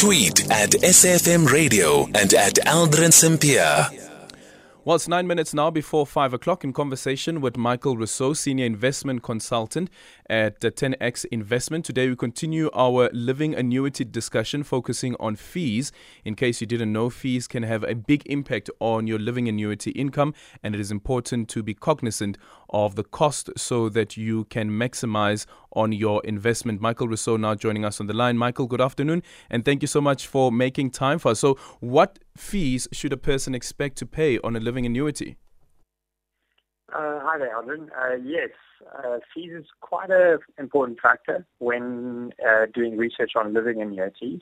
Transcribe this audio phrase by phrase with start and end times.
[0.00, 3.88] Tweet at SAFM Radio and at Aldrin Sampear.
[4.84, 9.24] Well, it's nine minutes now before five o'clock in conversation with Michael Rossouw, Senior Investment
[9.24, 9.90] Consultant
[10.30, 11.84] at 10X Investment.
[11.84, 15.90] Today, we continue our living annuity discussion focusing on fees.
[16.24, 19.90] In case you didn't know, fees can have a big impact on your living annuity
[19.90, 22.38] income, and it is important to be cognizant
[22.70, 26.80] of the cost so that you can maximize on your investment.
[26.80, 28.36] Michael Rossouw now joining us on the line.
[28.36, 31.40] Michael, good afternoon, and thank you so much for making time for us.
[31.40, 35.36] So, what fees should a person expect to pay on a living annuity?
[36.92, 37.88] Uh, hi there, Aldrin.
[37.90, 38.50] Uh, yes,
[38.96, 44.40] uh, fees is quite an important factor when uh, doing research on living annuities.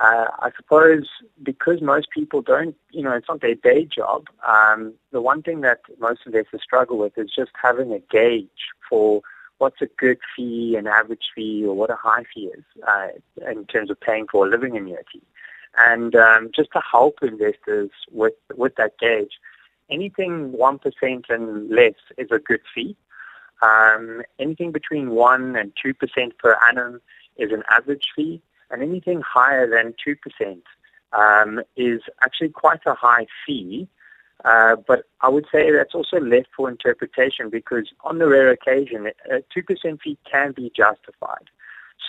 [0.00, 1.06] Uh, I suppose
[1.42, 4.28] because most people don't, you know, it's not their day job.
[4.48, 8.48] Um, the one thing that most investors struggle with is just having a gauge
[8.88, 9.20] for
[9.58, 13.08] what's a good fee, an average fee, or what a high fee is uh,
[13.50, 15.20] in terms of paying for a living annuity.
[15.76, 19.34] And um, just to help investors with with that gauge,
[19.90, 22.96] anything one percent and less is a good fee.
[23.60, 27.02] Um, anything between one and two percent per annum
[27.36, 28.40] is an average fee
[28.70, 30.62] and anything higher than 2%
[31.12, 33.88] um, is actually quite a high fee.
[34.44, 39.10] Uh, but I would say that's also left for interpretation because on the rare occasion,
[39.30, 41.50] a 2% fee can be justified.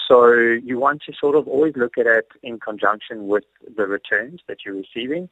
[0.08, 3.44] So you want to sort of always look at it in conjunction with
[3.76, 5.30] the returns that you're receiving.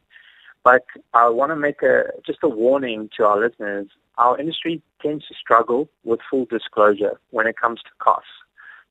[0.64, 3.88] But I want to make a just a warning to our listeners.
[4.18, 8.30] Our industry tends to struggle with full disclosure when it comes to costs.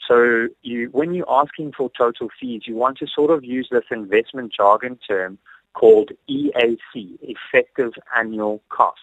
[0.06, 3.84] So you, when you're asking for total fees, you want to sort of use this
[3.90, 5.38] investment jargon term
[5.74, 8.98] called EAC, effective annual cost.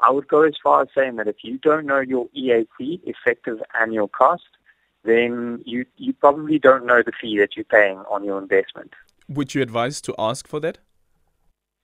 [0.00, 3.58] I would go as far as saying that if you don't know your EAC, effective
[3.80, 4.44] annual cost,
[5.04, 8.92] then you, you probably don't know the fee that you're paying on your investment.
[9.28, 10.78] Would you advise to ask for that?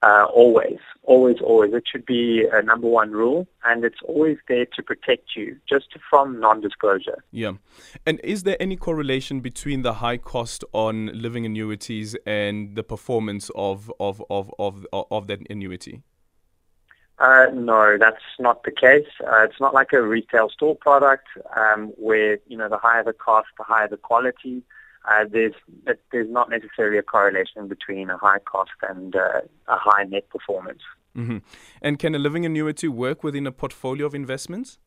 [0.02, 1.72] Uh, always, always, always.
[1.72, 5.86] It should be a number one rule, and it's always there to protect you, just
[6.10, 7.22] from non-disclosure.
[7.30, 7.52] Yeah,
[8.04, 13.48] and is there any correlation between the high cost on living annuities and the performance
[13.54, 16.02] of of of of, of that annuity?
[17.18, 19.06] Uh, no, that's not the case.
[19.24, 23.12] Uh, it's not like a retail store product um, where you know the higher the
[23.12, 24.64] cost, the higher the quality
[25.10, 25.54] uh, there's
[26.10, 30.82] there's not necessarily a correlation between a high cost and uh, a high net performance.
[31.16, 31.38] Mm-hmm.
[31.82, 34.78] And can a living annuity work within a portfolio of investments?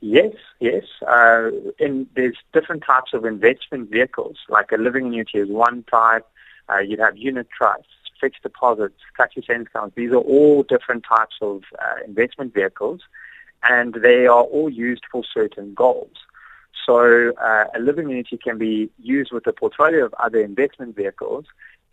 [0.00, 0.84] Yes, yes.
[1.06, 4.36] Uh, and there's different types of investment vehicles.
[4.48, 6.26] Like a living annuity is one type.
[6.70, 7.88] Uh, you'd have unit trusts,
[8.20, 9.96] fixed deposits, tax savings accounts.
[9.96, 13.00] These are all different types of uh, investment vehicles,
[13.62, 16.16] and they are all used for certain goals.
[16.86, 21.44] So uh, a living annuity can be used with a portfolio of other investment vehicles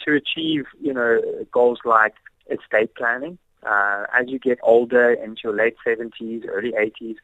[0.06, 1.20] to achieve, you know,
[1.52, 2.14] goals like
[2.50, 3.38] estate planning.
[3.64, 7.16] Uh, as you get older into your late 70s, early 80s,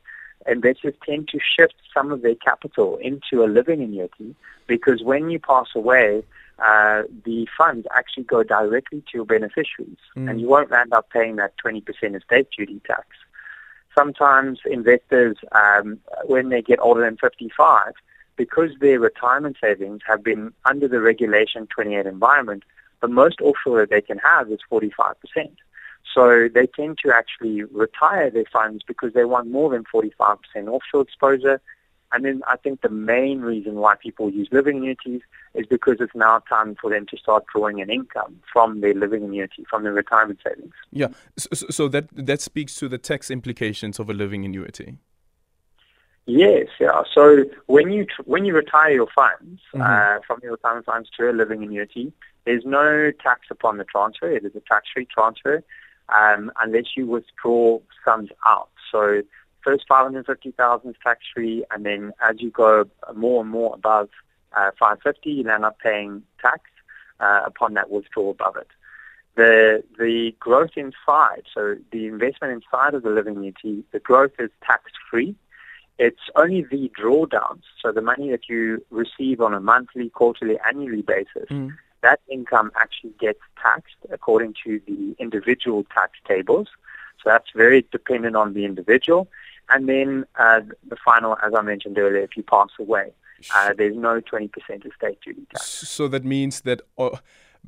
[0.48, 4.36] investors tend to shift some of their capital into a living annuity
[4.68, 6.24] because when you pass away,
[6.60, 10.30] uh, the funds actually go directly to your beneficiaries, mm.
[10.30, 11.82] and you won't end up paying that 20%
[12.16, 13.08] estate duty tax
[13.96, 17.94] sometimes investors, um, when they get older than 55,
[18.36, 22.64] because their retirement savings have been under the Regulation 28 environment,
[23.02, 25.16] the most offshore that they can have is 45%.
[26.14, 30.38] So they tend to actually retire their funds because they want more than 45%
[30.68, 31.62] offshore exposure
[32.14, 35.22] and then I think the main reason why people use living annuities
[35.54, 39.24] is because it's now time for them to start drawing an income from their living
[39.24, 40.74] annuity, from their retirement savings.
[40.92, 41.08] Yeah,
[41.38, 44.98] so, so that that speaks to the tax implications of a living annuity.
[46.26, 47.04] Yes, yeah.
[47.14, 49.82] So when you tr- when you retire your funds mm-hmm.
[49.82, 52.14] uh, from your retirement funds to a living annuity,
[52.46, 54.32] there's no tax upon the transfer.
[54.32, 55.64] It is a tax-free transfer
[56.10, 58.70] um, unless you withdraw sums out.
[58.92, 59.24] So
[59.64, 62.86] first 550,000 is tax free, and then as you go
[63.16, 64.10] more and more above
[64.56, 66.62] uh, 550, you end up paying tax
[67.20, 68.68] uh, upon that withdrawal above it.
[69.36, 74.52] The the growth inside, so the investment inside of the living annuity, the growth is
[74.64, 75.36] tax free.
[75.98, 81.02] It's only the drawdowns, so the money that you receive on a monthly, quarterly, annually
[81.02, 81.50] basis.
[81.50, 81.76] Mm.
[82.02, 86.68] That income actually gets taxed according to the individual tax tables.
[87.24, 89.28] So that's very dependent on the individual.
[89.70, 93.14] And then uh, the final, as I mentioned earlier, if you pass away,
[93.56, 95.66] uh, there's no 20% estate duty tax.
[95.66, 97.18] So that means that uh,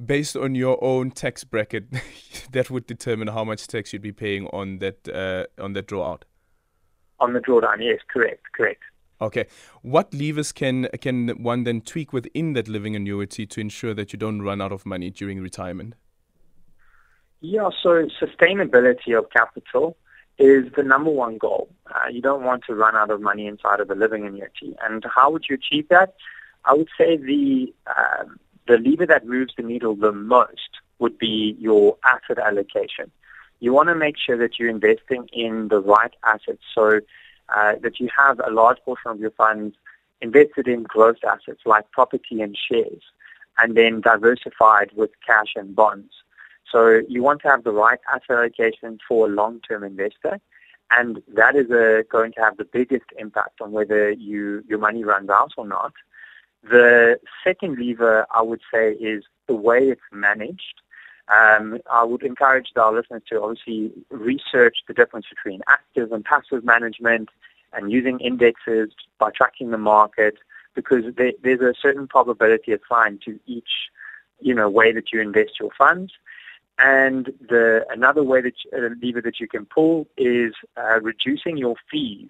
[0.03, 1.85] based on your own tax bracket,
[2.51, 6.23] that would determine how much tax you'd be paying on that uh, on that drawout.
[7.19, 8.83] On the drawdown, yes, correct, correct.
[9.21, 9.45] Okay.
[9.81, 14.19] What levers can can one then tweak within that living annuity to ensure that you
[14.19, 15.95] don't run out of money during retirement?
[17.41, 19.97] Yeah, so sustainability of capital
[20.37, 21.69] is the number one goal.
[21.87, 24.75] Uh, you don't want to run out of money inside of a living annuity.
[24.83, 26.15] And how would you achieve that?
[26.65, 28.25] I would say the uh,
[28.67, 33.11] the lever that moves the needle the most would be your asset allocation.
[33.59, 37.01] You want to make sure that you're investing in the right assets so
[37.55, 39.75] uh, that you have a large portion of your funds
[40.21, 43.03] invested in growth assets like property and shares,
[43.57, 46.11] and then diversified with cash and bonds.
[46.71, 50.39] So you want to have the right asset allocation for a long-term investor,
[50.91, 55.03] and that is a, going to have the biggest impact on whether you, your money
[55.03, 55.93] runs out or not.
[56.63, 60.81] The second lever, I would say, is the way it's managed.
[61.27, 66.63] Um, I would encourage our listeners to obviously research the difference between active and passive
[66.63, 67.29] management
[67.73, 70.35] and using indexes by tracking the market
[70.75, 73.89] because there, there's a certain probability assigned to each
[74.39, 76.13] you know way that you invest your funds.
[76.77, 81.75] And the another way that uh, lever that you can pull is uh, reducing your
[81.89, 82.29] fees.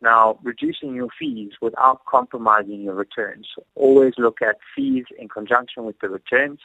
[0.00, 3.46] Now, reducing your fees without compromising your returns.
[3.76, 6.60] Always look at fees in conjunction with the returns.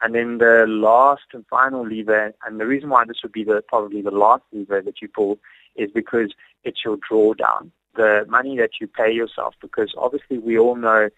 [0.00, 3.62] And then the last and final lever, and the reason why this would be the
[3.68, 5.38] probably the last lever that you pull
[5.76, 6.34] is because
[6.64, 9.54] it's your drawdown, the money that you pay yourself.
[9.60, 11.08] Because obviously we all know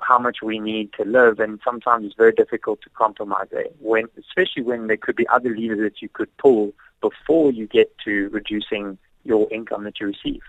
[0.00, 3.74] how much we need to live, and sometimes it's very difficult to compromise it.
[3.80, 7.96] When, especially when there could be other levers that you could pull before you get
[8.04, 10.40] to reducing your income that you receive.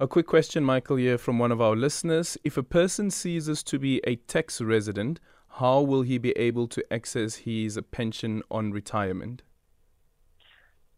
[0.00, 2.36] A quick question, Michael, here from one of our listeners.
[2.42, 5.20] If a person ceases to be a tax resident,
[5.60, 9.42] how will he be able to access his pension on retirement?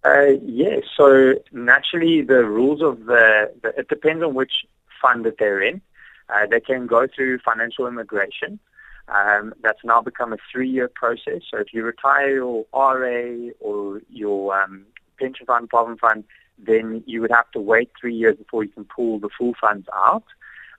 [0.05, 4.53] Uh, yes, so naturally the rules of the, the, it depends on which
[5.03, 5.81] fund that they're in.
[6.29, 8.59] Uh, they can go through financial immigration.
[9.09, 11.43] Um, that's now become a three-year process.
[11.51, 14.87] So if you retire your RA or your um,
[15.19, 16.25] pension fund, provident fund,
[16.59, 19.87] then you would have to wait three years before you can pull the full funds
[19.95, 20.25] out.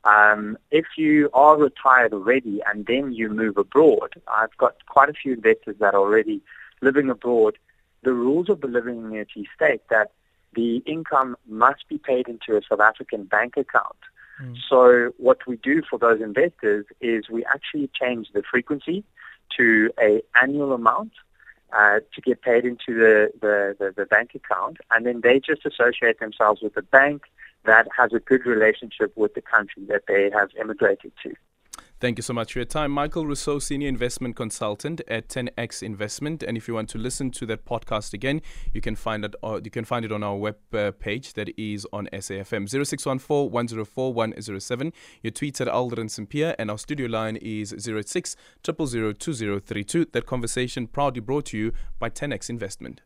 [0.03, 5.13] Um, if you are retired already and then you move abroad, I've got quite a
[5.13, 6.41] few investors that are already
[6.81, 7.57] living abroad.
[8.03, 10.11] The rules of the living annuity state that
[10.53, 13.97] the income must be paid into a South African bank account.
[14.41, 14.55] Mm.
[14.69, 19.03] So what we do for those investors is we actually change the frequency
[19.57, 21.13] to a annual amount
[21.73, 25.65] uh, to get paid into the, the, the, the bank account, and then they just
[25.65, 27.23] associate themselves with the bank
[27.65, 31.33] that has a good relationship with the country that they have immigrated to.
[31.99, 32.91] Thank you so much for your time.
[32.91, 36.43] Michael Rossouw, Senior Investment Consultant at 10X Investment.
[36.43, 39.59] And if you want to listen to that podcast again, you can find it, uh,
[39.63, 44.13] you can find it on our web uh, page that is on SAFM 0614 104
[44.13, 44.93] 107.
[45.23, 50.05] Your tweets at Aldrin Sampear and our studio line is 06 000 2032.
[50.11, 53.01] That conversation proudly brought to you by 10X Investment.